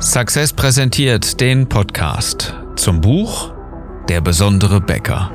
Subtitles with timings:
[0.00, 3.52] Success präsentiert den Podcast zum Buch
[4.08, 5.30] Der besondere Bäcker.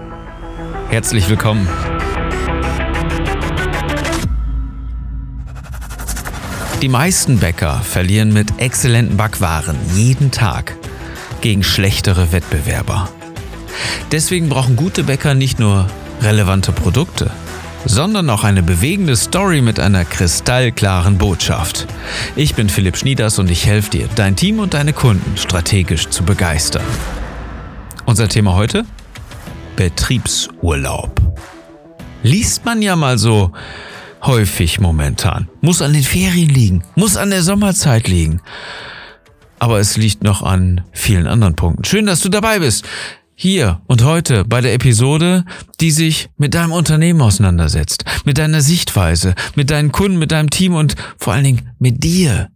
[0.90, 1.68] Herzlich willkommen.
[6.82, 10.76] Die meisten Bäcker verlieren mit exzellenten Backwaren jeden Tag
[11.42, 13.10] gegen schlechtere Wettbewerber.
[14.12, 15.86] Deswegen brauchen gute Bäcker nicht nur
[16.22, 17.30] relevante Produkte,
[17.86, 21.88] sondern auch eine bewegende Story mit einer kristallklaren Botschaft.
[22.36, 26.24] Ich bin Philipp Schnieders und ich helfe dir, dein Team und deine Kunden strategisch zu
[26.24, 26.86] begeistern.
[28.06, 28.86] Unser Thema heute?
[29.76, 31.22] Betriebsurlaub.
[32.24, 33.52] Liest man ja mal so
[34.24, 35.48] häufig momentan.
[35.62, 38.42] Muss an den Ferien liegen, muss an der Sommerzeit liegen.
[39.60, 41.86] Aber es liegt noch an vielen anderen Punkten.
[41.86, 42.86] Schön, dass du dabei bist
[43.36, 45.44] hier und heute bei der Episode,
[45.82, 50.74] die sich mit deinem Unternehmen auseinandersetzt, mit deiner Sichtweise, mit deinen Kunden, mit deinem Team
[50.74, 52.50] und vor allen Dingen mit dir.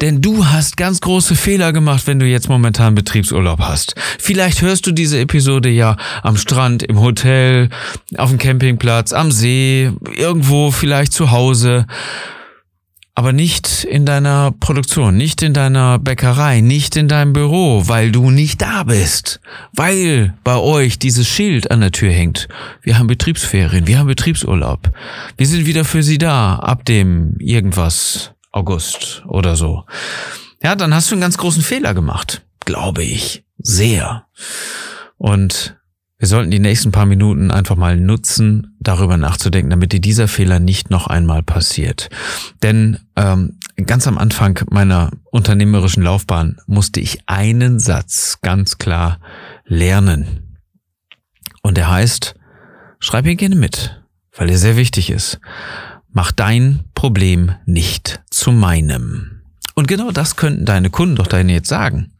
[0.00, 3.94] Denn du hast ganz große Fehler gemacht, wenn du jetzt momentan Betriebsurlaub hast.
[4.18, 7.68] Vielleicht hörst du diese Episode ja am Strand, im Hotel,
[8.16, 11.86] auf dem Campingplatz, am See, irgendwo vielleicht zu Hause
[13.20, 18.30] aber nicht in deiner Produktion, nicht in deiner Bäckerei, nicht in deinem Büro, weil du
[18.30, 19.42] nicht da bist,
[19.74, 22.48] weil bei euch dieses Schild an der Tür hängt.
[22.80, 24.90] Wir haben Betriebsferien, wir haben Betriebsurlaub.
[25.36, 29.84] Wir sind wieder für Sie da ab dem irgendwas August oder so.
[30.62, 34.24] Ja, dann hast du einen ganz großen Fehler gemacht, glaube ich, sehr.
[35.18, 35.76] Und
[36.20, 40.60] wir sollten die nächsten paar Minuten einfach mal nutzen, darüber nachzudenken, damit dir dieser Fehler
[40.60, 42.10] nicht noch einmal passiert.
[42.62, 49.18] Denn ähm, ganz am Anfang meiner unternehmerischen Laufbahn musste ich einen Satz ganz klar
[49.64, 50.58] lernen.
[51.62, 52.34] Und der heißt,
[52.98, 54.02] schreib ihn gerne mit,
[54.36, 55.40] weil er sehr wichtig ist.
[56.12, 59.40] Mach dein Problem nicht zu meinem.
[59.74, 62.12] Und genau das könnten deine Kunden doch deine jetzt sagen.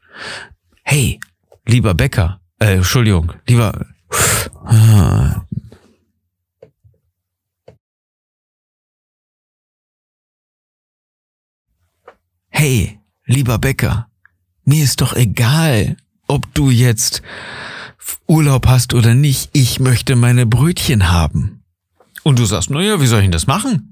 [0.85, 1.21] Hey,
[1.67, 3.87] lieber Bäcker, äh, Entschuldigung, lieber.
[4.65, 5.43] Ah.
[12.51, 14.09] Hey, lieber Bäcker,
[14.65, 17.23] mir ist doch egal, ob du jetzt
[18.27, 19.51] Urlaub hast oder nicht.
[19.53, 21.63] Ich möchte meine Brötchen haben.
[22.23, 23.90] Und du sagst, naja, wie soll ich denn das machen?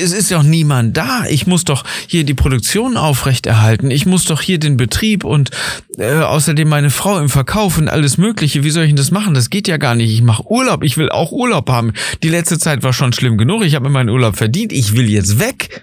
[0.00, 1.24] Es ist auch niemand da.
[1.28, 3.90] Ich muss doch hier die Produktion aufrechterhalten.
[3.90, 5.50] Ich muss doch hier den Betrieb und
[5.98, 8.64] äh, außerdem meine Frau im Verkauf und alles Mögliche.
[8.64, 9.34] Wie soll ich denn das machen?
[9.34, 10.12] Das geht ja gar nicht.
[10.12, 10.82] Ich mache Urlaub.
[10.82, 11.92] Ich will auch Urlaub haben.
[12.22, 13.62] Die letzte Zeit war schon schlimm genug.
[13.62, 14.72] Ich habe mir meinen Urlaub verdient.
[14.72, 15.82] Ich will jetzt weg.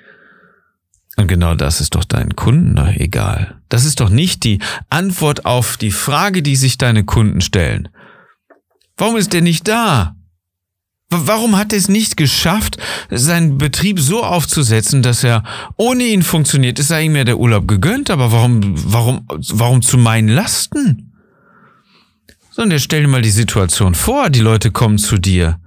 [1.18, 3.60] Und genau das ist doch deinen Kunden doch egal.
[3.68, 7.90] Das ist doch nicht die Antwort auf die Frage, die sich deine Kunden stellen.
[8.96, 10.16] Warum ist der nicht da?
[11.12, 12.78] Warum hat er es nicht geschafft,
[13.10, 15.44] seinen Betrieb so aufzusetzen, dass er
[15.76, 16.78] ohne ihn funktioniert?
[16.78, 18.62] Es sei ihm ja der Urlaub gegönnt, aber warum,
[18.94, 21.12] warum, warum zu meinen Lasten?
[22.52, 25.60] Sondern stell dir mal die Situation vor, die Leute kommen zu dir,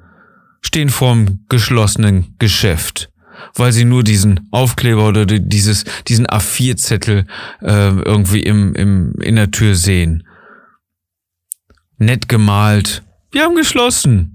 [0.60, 3.10] stehen vorm geschlossenen Geschäft,
[3.56, 7.26] weil sie nur diesen Aufkleber oder dieses, diesen A4-Zettel
[7.62, 10.24] äh, irgendwie im, im, in der Tür sehen.
[11.98, 13.02] Nett gemalt.
[13.32, 14.31] Wir haben geschlossen.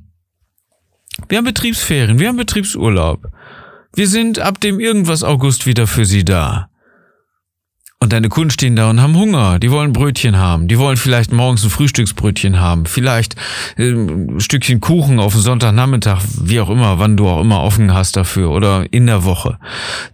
[1.30, 3.28] Wir haben Betriebsferien, wir haben Betriebsurlaub.
[3.94, 6.70] Wir sind ab dem irgendwas August wieder für Sie da.
[8.00, 9.58] Und deine Kunden stehen da und haben Hunger.
[9.58, 10.68] Die wollen Brötchen haben.
[10.68, 12.86] Die wollen vielleicht morgens ein Frühstücksbrötchen haben.
[12.86, 13.36] Vielleicht
[13.76, 18.16] äh, ein Stückchen Kuchen auf Sonntagnachmittag, wie auch immer, wann du auch immer offen hast
[18.16, 19.58] dafür oder in der Woche.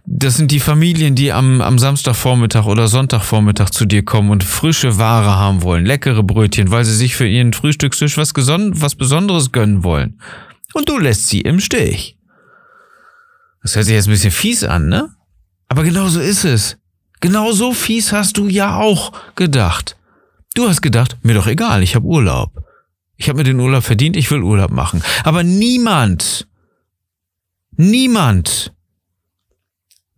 [0.06, 4.96] Das sind die Familien, die am, am Samstagvormittag oder Sonntagvormittag zu dir kommen und frische
[4.98, 5.84] Ware haben wollen.
[5.84, 10.18] Leckere Brötchen, weil sie sich für ihren Frühstückstisch was, was Besonderes gönnen wollen
[10.74, 12.18] und du lässt sie im Stich.
[13.62, 15.14] Das hört sich jetzt ein bisschen fies an, ne?
[15.68, 16.76] Aber genau so ist es.
[17.20, 19.96] Genau so fies hast du ja auch gedacht.
[20.54, 22.52] Du hast gedacht, mir doch egal, ich habe Urlaub.
[23.16, 25.02] Ich habe mir den Urlaub verdient, ich will Urlaub machen.
[25.22, 26.46] Aber niemand,
[27.72, 28.72] niemand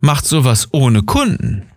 [0.01, 1.71] macht sowas ohne Kunden.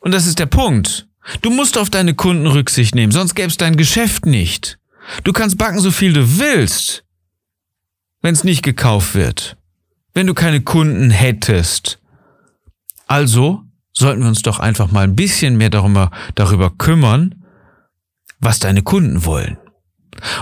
[0.00, 1.06] Und das ist der Punkt.
[1.42, 4.78] Du musst auf deine Kunden Rücksicht nehmen, sonst gäbe es dein Geschäft nicht.
[5.24, 7.04] Du kannst backen, so viel du willst
[8.22, 9.56] wenn es nicht gekauft wird,
[10.14, 11.98] wenn du keine Kunden hättest.
[13.06, 13.62] Also
[13.92, 17.44] sollten wir uns doch einfach mal ein bisschen mehr darüber, darüber kümmern,
[18.40, 19.58] was deine Kunden wollen.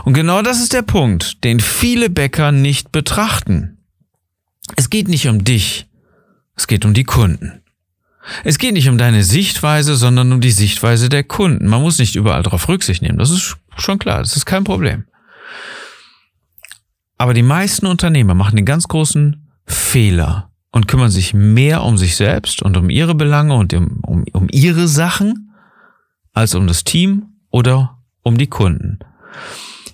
[0.05, 3.79] Und genau das ist der Punkt, den viele Bäcker nicht betrachten.
[4.77, 5.87] Es geht nicht um dich,
[6.57, 7.63] es geht um die Kunden.
[8.43, 11.69] Es geht nicht um deine Sichtweise, sondern um die Sichtweise der Kunden.
[11.69, 15.05] Man muss nicht überall darauf Rücksicht nehmen, das ist schon klar, das ist kein Problem.
[17.19, 22.17] Aber die meisten Unternehmer machen den ganz großen Fehler, und kümmern sich mehr um sich
[22.17, 25.55] selbst und um ihre Belange und um, um, um ihre Sachen
[26.35, 28.99] als um das Team oder um die Kunden.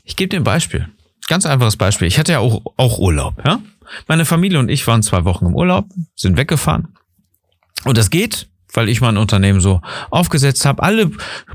[0.03, 0.89] Ich gebe dir ein Beispiel.
[1.29, 2.09] Ganz einfaches Beispiel.
[2.09, 3.35] Ich hatte ja auch, auch Urlaub.
[3.45, 3.61] Ja?
[4.09, 5.87] Meine Familie und ich waren zwei Wochen im Urlaub,
[6.17, 6.89] sind weggefahren.
[7.85, 10.83] Und das geht, weil ich mein Unternehmen so aufgesetzt habe.
[10.83, 11.13] Alle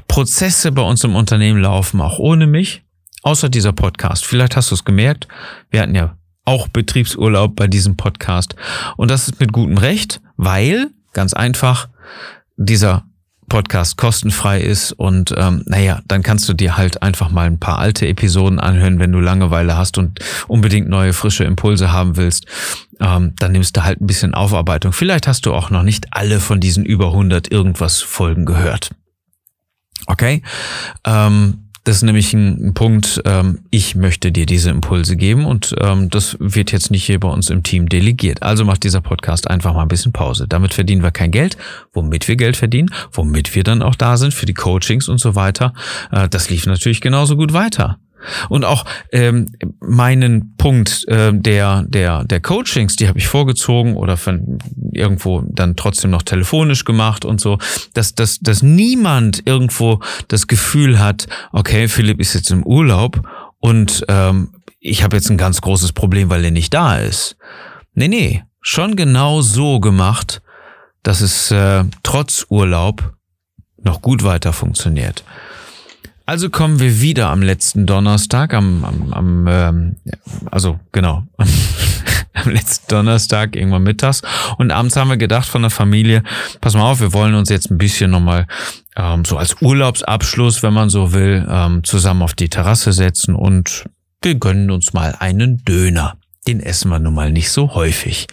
[0.08, 2.86] Prozesse bei uns im Unternehmen laufen auch ohne mich,
[3.24, 4.26] außer dieser Podcast.
[4.26, 5.28] Vielleicht hast du es gemerkt.
[5.70, 8.56] Wir hatten ja auch Betriebsurlaub bei diesem Podcast.
[8.96, 11.90] Und das ist mit gutem Recht, weil, ganz einfach,
[12.56, 13.04] dieser
[13.50, 17.80] Podcast kostenfrei ist und ähm, naja, dann kannst du dir halt einfach mal ein paar
[17.80, 22.46] alte Episoden anhören, wenn du Langeweile hast und unbedingt neue frische Impulse haben willst.
[23.00, 24.92] Ähm, dann nimmst du halt ein bisschen Aufarbeitung.
[24.92, 28.90] Vielleicht hast du auch noch nicht alle von diesen über 100 irgendwas Folgen gehört.
[30.08, 30.42] Okay?
[31.06, 35.74] Ähm, das ist nämlich ein, ein Punkt, ähm, ich möchte dir diese Impulse geben und
[35.80, 38.44] ähm, das wird jetzt nicht hier bei uns im Team delegiert.
[38.44, 40.48] Also macht dieser Podcast einfach mal ein bisschen Pause.
[40.50, 41.56] Damit verdienen wir kein Geld,
[41.94, 45.36] womit wir Geld verdienen, womit wir dann auch da sind für die Coachings und so
[45.36, 45.74] weiter.
[46.12, 48.00] Äh, das lief natürlich genauso gut weiter.
[48.50, 49.48] Und auch ähm,
[49.80, 54.60] meinen Punkt äh, der, der, der Coachings, die habe ich vorgezogen oder von
[54.92, 57.58] irgendwo dann trotzdem noch telefonisch gemacht und so,
[57.94, 63.22] dass, dass, dass niemand irgendwo das Gefühl hat, okay, Philipp ist jetzt im Urlaub
[63.60, 64.50] und ähm,
[64.80, 67.38] ich habe jetzt ein ganz großes Problem, weil er nicht da ist.
[67.94, 70.42] Nee, nee, schon genau so gemacht,
[71.04, 73.14] dass es äh, trotz Urlaub
[73.82, 75.24] noch gut weiter funktioniert.
[76.28, 79.96] Also kommen wir wieder am letzten Donnerstag, am, am, am ähm,
[80.52, 81.24] also genau,
[82.34, 84.22] am letzten Donnerstag, irgendwann mittags.
[84.58, 86.24] Und abends haben wir gedacht von der Familie,
[86.60, 88.46] pass mal auf, wir wollen uns jetzt ein bisschen nochmal
[88.98, 93.86] ähm, so als Urlaubsabschluss, wenn man so will, ähm, zusammen auf die Terrasse setzen und
[94.22, 96.18] wir gönnen uns mal einen Döner.
[96.46, 98.28] Den essen wir nun mal nicht so häufig.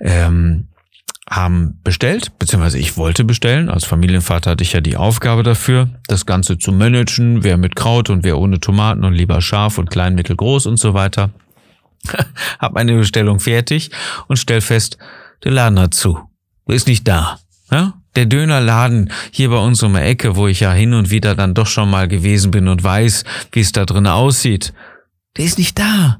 [0.00, 0.68] Ähm,
[1.28, 3.70] haben bestellt, beziehungsweise ich wollte bestellen.
[3.70, 8.10] Als Familienvater hatte ich ja die Aufgabe dafür, das Ganze zu managen, wer mit Kraut
[8.10, 11.30] und wer ohne Tomaten und lieber scharf und klein, mittel, groß und so weiter.
[12.58, 13.90] hab meine Bestellung fertig
[14.28, 14.98] und stell fest,
[15.44, 16.18] der Laden hat zu.
[16.66, 17.38] Ist nicht da.
[17.70, 17.94] Ja?
[18.16, 21.54] Der Dönerladen hier bei uns um die Ecke, wo ich ja hin und wieder dann
[21.54, 24.72] doch schon mal gewesen bin und weiß, wie es da drin aussieht,
[25.36, 26.18] der ist nicht da.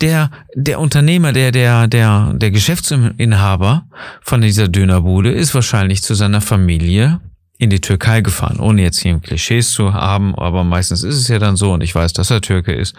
[0.00, 3.86] Der, der Unternehmer, der, der, der, der Geschäftsinhaber
[4.22, 7.20] von dieser Dönerbude ist wahrscheinlich zu seiner Familie
[7.58, 11.38] in die Türkei gefahren, ohne jetzt hier Klischees zu haben, aber meistens ist es ja
[11.38, 12.94] dann so und ich weiß, dass er Türke ist.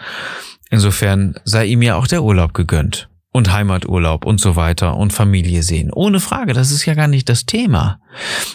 [0.70, 5.62] Insofern sei ihm ja auch der Urlaub gegönnt und Heimaturlaub und so weiter und Familie
[5.62, 5.90] sehen.
[5.90, 7.98] Ohne Frage, das ist ja gar nicht das Thema.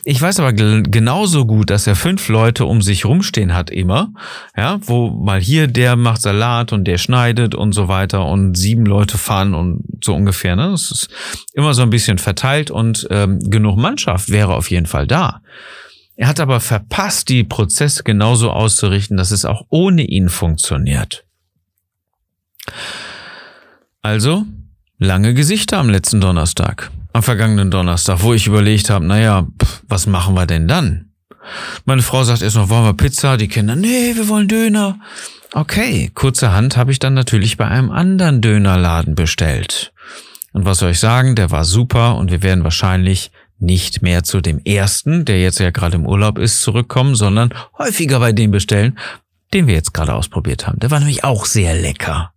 [0.05, 4.13] Ich weiß aber genauso gut, dass er fünf Leute um sich rumstehen hat immer,
[4.55, 8.85] ja, wo mal hier der macht Salat und der schneidet und so weiter und sieben
[8.85, 10.55] Leute fahren und so ungefähr.
[10.55, 10.69] Ne?
[10.69, 11.09] Das ist
[11.53, 15.41] immer so ein bisschen verteilt und ähm, genug Mannschaft wäre auf jeden Fall da.
[16.15, 21.25] Er hat aber verpasst, die Prozesse genauso auszurichten, dass es auch ohne ihn funktioniert.
[24.01, 24.45] Also
[24.97, 30.07] lange Gesichter am letzten Donnerstag, am vergangenen Donnerstag, wo ich überlegt habe, naja, pff, was
[30.07, 31.11] machen wir denn dann?
[31.85, 33.37] Meine Frau sagt erst noch, wollen wir Pizza?
[33.37, 34.99] Die Kinder, nee, wir wollen Döner.
[35.53, 39.93] Okay, kurzerhand habe ich dann natürlich bei einem anderen Dönerladen bestellt.
[40.51, 44.41] Und was soll ich sagen, der war super und wir werden wahrscheinlich nicht mehr zu
[44.41, 48.97] dem ersten, der jetzt ja gerade im Urlaub ist, zurückkommen, sondern häufiger bei dem bestellen,
[49.53, 50.79] den wir jetzt gerade ausprobiert haben.
[50.79, 52.33] Der war nämlich auch sehr lecker.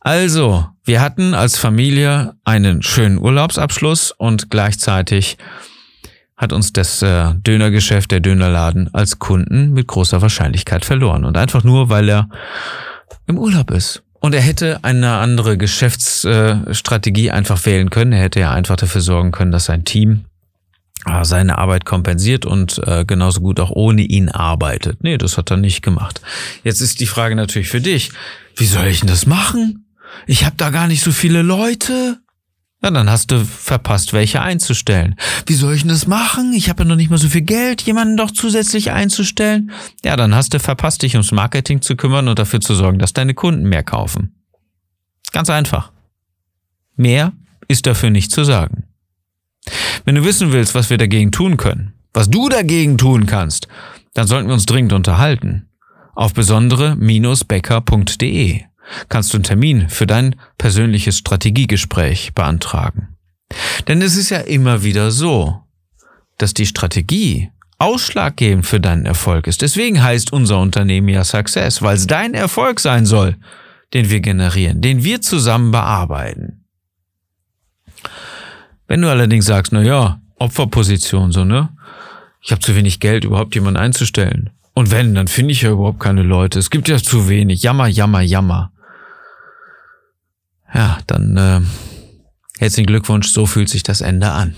[0.00, 5.36] Also, wir hatten als Familie einen schönen Urlaubsabschluss und gleichzeitig
[6.40, 11.26] hat uns das äh, Dönergeschäft, der Dönerladen als Kunden mit großer Wahrscheinlichkeit verloren.
[11.26, 12.30] Und einfach nur, weil er
[13.26, 14.02] im Urlaub ist.
[14.20, 18.12] Und er hätte eine andere Geschäftsstrategie äh, einfach wählen können.
[18.12, 20.24] Er hätte ja einfach dafür sorgen können, dass sein Team
[21.04, 25.04] äh, seine Arbeit kompensiert und genauso gut auch ohne ihn arbeitet.
[25.04, 26.22] Nee, das hat er nicht gemacht.
[26.64, 28.12] Jetzt ist die Frage natürlich für dich,
[28.56, 29.84] wie soll ich denn das machen?
[30.26, 32.20] Ich habe da gar nicht so viele Leute.
[32.82, 35.14] Ja, dann hast du verpasst, welche einzustellen.
[35.46, 36.54] Wie soll ich denn das machen?
[36.54, 39.70] Ich habe ja noch nicht mal so viel Geld, jemanden doch zusätzlich einzustellen.
[40.02, 43.12] Ja, dann hast du verpasst, dich ums Marketing zu kümmern und dafür zu sorgen, dass
[43.12, 44.34] deine Kunden mehr kaufen.
[45.32, 45.92] Ganz einfach.
[46.96, 47.34] Mehr
[47.68, 48.84] ist dafür nicht zu sagen.
[50.06, 53.68] Wenn du wissen willst, was wir dagegen tun können, was du dagegen tun kannst,
[54.14, 55.68] dann sollten wir uns dringend unterhalten.
[56.14, 58.69] Auf besondere-becker.de
[59.08, 63.16] kannst du einen Termin für dein persönliches Strategiegespräch beantragen.
[63.88, 65.60] Denn es ist ja immer wieder so,
[66.38, 69.62] dass die Strategie ausschlaggebend für deinen Erfolg ist.
[69.62, 73.36] Deswegen heißt unser Unternehmen ja Success, weil es dein Erfolg sein soll,
[73.94, 76.64] den wir generieren, den wir zusammen bearbeiten.
[78.86, 81.70] Wenn du allerdings sagst, na ja, Opferposition, so, ne?
[82.42, 84.50] Ich habe zu wenig Geld, überhaupt jemanden einzustellen.
[84.74, 86.58] Und wenn, dann finde ich ja überhaupt keine Leute.
[86.58, 87.62] Es gibt ja zu wenig.
[87.62, 88.69] Jammer, jammer, jammer.
[90.74, 91.60] Ja, dann äh,
[92.58, 94.54] herzlichen Glückwunsch, so fühlt sich das Ende an.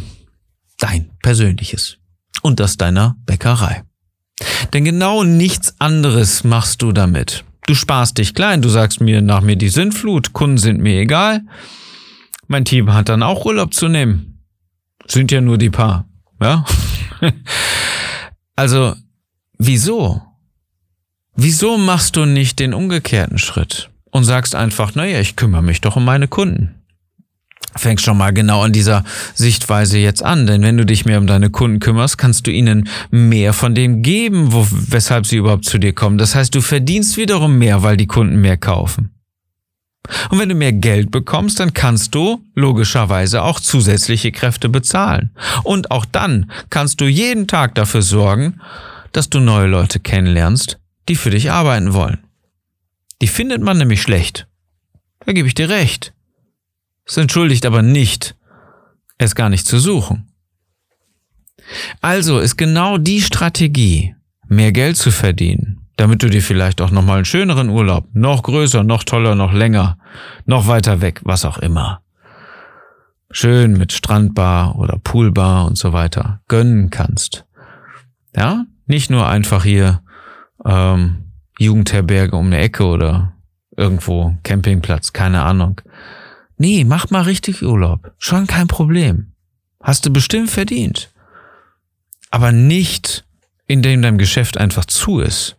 [0.79, 1.99] Dein persönliches.
[2.43, 3.85] Und das deiner Bäckerei.
[4.73, 7.45] Denn genau nichts anderes machst du damit.
[7.67, 11.43] Du sparst dich klein, du sagst mir nach mir die Sintflut, Kunden sind mir egal.
[12.49, 14.41] Mein Team hat dann auch Urlaub zu nehmen.
[15.07, 16.07] Sind ja nur die paar,
[16.41, 16.65] ja?
[18.57, 18.95] also,
[19.59, 20.23] wieso?
[21.35, 25.97] Wieso machst du nicht den umgekehrten Schritt und sagst einfach, naja, ich kümmere mich doch
[25.97, 26.83] um meine Kunden?
[27.77, 29.05] fängst schon mal genau an dieser
[29.35, 30.47] Sichtweise jetzt an.
[30.47, 34.03] Denn wenn du dich mehr um deine Kunden kümmerst, kannst du ihnen mehr von dem
[34.03, 36.19] geben, wo, weshalb sie überhaupt zu dir kommen.
[36.19, 39.11] Das heißt, du verdienst wiederum mehr, weil die Kunden mehr kaufen.
[40.31, 45.31] Und wenn du mehr Geld bekommst, dann kannst du logischerweise auch zusätzliche Kräfte bezahlen.
[45.63, 48.61] Und auch dann kannst du jeden Tag dafür sorgen,
[49.13, 50.79] dass du neue Leute kennenlernst,
[51.09, 52.19] die für dich arbeiten wollen.
[53.23, 54.49] Die findet man nämlich schlecht.
[55.25, 56.13] Da gebe ich dir recht.
[57.07, 58.35] Es entschuldigt aber nicht,
[59.17, 60.33] es gar nicht zu suchen.
[62.01, 64.17] Also ist genau die Strategie,
[64.49, 68.83] mehr Geld zu verdienen, damit du dir vielleicht auch nochmal einen schöneren Urlaub, noch größer,
[68.83, 69.99] noch toller, noch länger,
[70.45, 72.03] noch weiter weg, was auch immer,
[73.31, 77.45] schön mit Strandbar oder Poolbar und so weiter gönnen kannst.
[78.35, 80.03] Ja, nicht nur einfach hier
[80.65, 81.22] ähm,
[81.63, 83.33] Jugendherberge um eine Ecke oder
[83.77, 85.81] irgendwo Campingplatz, keine Ahnung.
[86.57, 88.13] Nee, mach mal richtig Urlaub.
[88.19, 89.33] Schon kein Problem.
[89.83, 91.11] Hast du bestimmt verdient.
[92.31, 93.25] Aber nicht,
[93.67, 95.57] indem dein Geschäft einfach zu ist.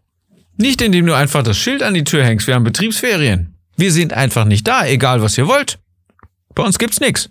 [0.58, 3.56] Nicht indem du einfach das Schild an die Tür hängst, wir haben Betriebsferien.
[3.76, 5.80] Wir sind einfach nicht da, egal was ihr wollt.
[6.54, 7.30] Bei uns gibt's nix.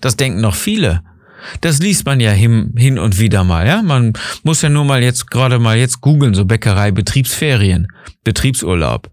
[0.00, 1.02] Das denken noch viele.
[1.60, 3.82] Das liest man ja hin, hin und wieder mal, ja.
[3.82, 7.88] Man muss ja nur mal jetzt gerade mal jetzt googeln, so Bäckerei, Betriebsferien,
[8.24, 9.10] Betriebsurlaub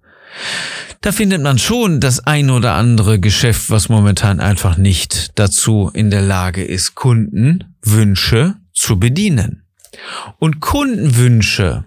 [1.01, 6.10] da findet man schon das ein oder andere Geschäft, was momentan einfach nicht dazu in
[6.10, 9.63] der Lage ist, Kundenwünsche zu bedienen.
[10.39, 11.86] Und Kundenwünsche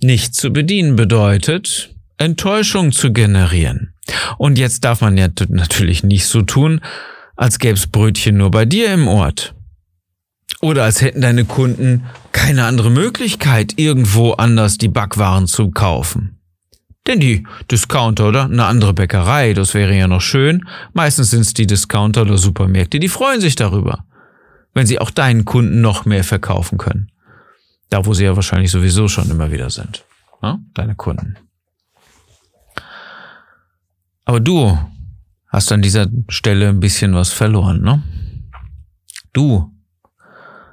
[0.00, 3.94] nicht zu bedienen bedeutet, Enttäuschung zu generieren.
[4.38, 6.80] Und jetzt darf man ja natürlich nicht so tun,
[7.38, 9.54] als gäbe es Brötchen nur bei dir im Ort.
[10.60, 16.40] Oder als hätten deine Kunden keine andere Möglichkeit, irgendwo anders die Backwaren zu kaufen.
[17.06, 20.68] Denn die Discounter oder eine andere Bäckerei, das wäre ja noch schön.
[20.92, 24.04] Meistens sind es die Discounter oder Supermärkte, die freuen sich darüber,
[24.74, 27.12] wenn sie auch deinen Kunden noch mehr verkaufen können.
[27.88, 30.04] Da, wo sie ja wahrscheinlich sowieso schon immer wieder sind.
[30.42, 30.58] Ja?
[30.74, 31.36] Deine Kunden.
[34.24, 34.76] Aber du
[35.48, 38.02] hast an dieser Stelle ein bisschen was verloren, ne?
[39.32, 39.72] Du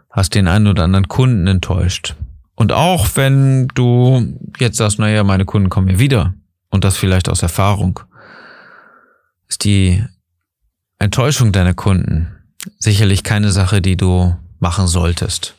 [0.10, 2.16] hast den einen oder anderen Kunden enttäuscht.
[2.56, 6.34] Und auch wenn du jetzt sagst, naja, meine Kunden kommen mir wieder
[6.70, 8.00] und das vielleicht aus Erfahrung,
[9.48, 10.04] ist die
[11.00, 12.28] Enttäuschung deiner Kunden
[12.80, 15.56] sicherlich keine Sache, die du machen solltest.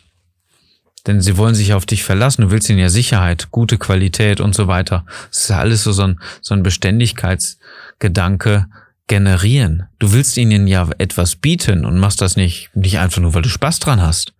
[1.06, 2.42] Denn sie wollen sich auf dich verlassen.
[2.42, 5.04] Du willst ihnen ja Sicherheit, gute Qualität und so weiter.
[5.28, 8.66] Das ist ja alles so, so ein, so ein Beständigkeitsgedanke
[9.08, 9.86] generieren.
[9.98, 13.48] Du willst ihnen ja etwas bieten und machst das nicht, nicht einfach nur, weil du
[13.48, 14.36] Spaß dran hast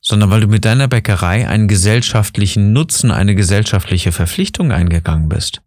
[0.00, 5.62] sondern weil du mit deiner Bäckerei einen gesellschaftlichen Nutzen, eine gesellschaftliche Verpflichtung eingegangen bist.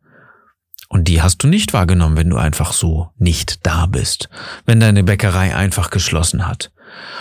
[0.89, 4.29] Und die hast du nicht wahrgenommen, wenn du einfach so nicht da bist,
[4.65, 6.71] wenn deine Bäckerei einfach geschlossen hat.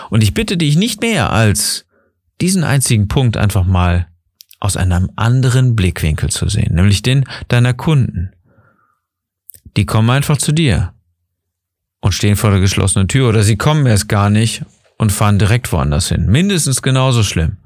[0.09, 1.85] Und ich bitte dich nicht mehr als
[2.41, 4.07] diesen einzigen Punkt einfach mal
[4.59, 8.31] aus einem anderen Blickwinkel zu sehen, nämlich den deiner Kunden.
[9.77, 10.93] Die kommen einfach zu dir
[12.01, 14.63] und stehen vor der geschlossenen Tür oder sie kommen erst gar nicht
[14.97, 16.25] und fahren direkt woanders hin.
[16.27, 17.57] Mindestens genauso schlimm.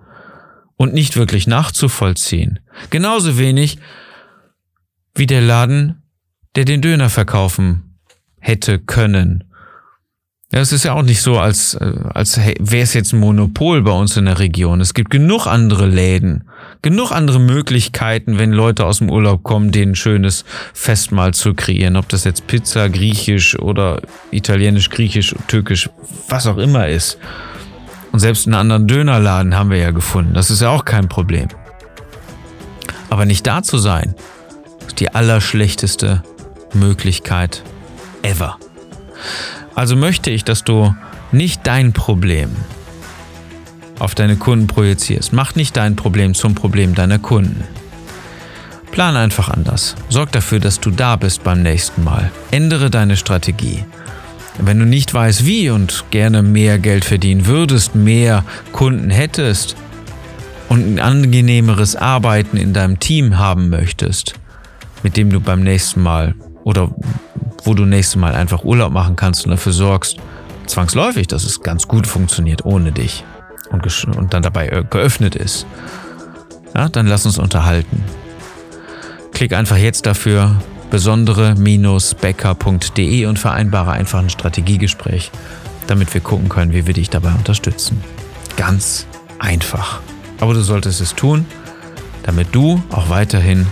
[0.78, 2.60] Und nicht wirklich nachzuvollziehen.
[2.90, 3.80] Genauso wenig
[5.14, 6.04] wie der Laden,
[6.56, 7.98] der den Döner verkaufen
[8.40, 9.46] hätte können.
[10.52, 13.82] Ja, es ist ja auch nicht so, als, äh, als wäre es jetzt ein Monopol
[13.82, 14.80] bei uns in der Region.
[14.80, 16.44] Es gibt genug andere Läden,
[16.84, 21.96] genug andere Möglichkeiten, wenn Leute aus dem Urlaub kommen, denen ein schönes Festmahl zu kreieren.
[21.96, 25.90] Ob das jetzt Pizza, Griechisch oder Italienisch, Griechisch, Türkisch,
[26.30, 27.18] was auch immer ist.
[28.12, 30.36] Und selbst einen anderen Dönerladen haben wir ja gefunden.
[30.36, 31.48] Das ist ja auch kein Problem.
[33.10, 34.14] Aber nicht da zu sein,
[34.88, 36.24] ist die allerschlechteste
[36.74, 37.64] Möglichkeit
[38.22, 38.58] ever.
[39.76, 40.96] Also möchte ich, dass du
[41.32, 42.50] nicht dein Problem
[44.00, 45.34] auf deine Kunden projizierst.
[45.34, 47.64] Mach nicht dein Problem zum Problem deiner Kunden.
[48.92, 49.96] Plan einfach anders.
[50.10, 52.32] Sorg dafür, dass du da bist beim nächsten Mal.
[52.52, 53.84] Ändere deine Strategie
[54.58, 59.76] Wenn du nicht weißt, wie und gerne mehr Geld verdienen würdest, mehr Kunden hättest
[60.70, 64.36] und ein angenehmeres Arbeiten in deinem Team haben möchtest,
[65.04, 66.90] mit dem du beim nächsten Mal oder
[67.66, 70.18] wo du nächstes Mal einfach Urlaub machen kannst und dafür sorgst,
[70.68, 73.24] zwangsläufig, dass es ganz gut funktioniert ohne dich
[73.70, 75.66] und, und dann dabei äh, geöffnet ist,
[76.74, 78.04] ja, dann lass uns unterhalten.
[79.32, 80.58] Klick einfach jetzt dafür
[80.90, 85.32] besondere-becker.de und vereinbare einfach ein Strategiegespräch,
[85.88, 88.02] damit wir gucken können, wie wir dich dabei unterstützen.
[88.56, 89.08] Ganz
[89.40, 90.00] einfach.
[90.40, 91.46] Aber du solltest es tun,
[92.24, 93.68] damit du auch weiterhin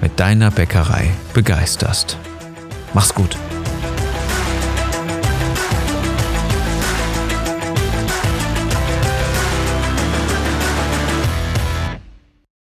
[0.00, 2.18] mit deiner Bäckerei begeisterst.
[2.94, 3.36] Mach's gut.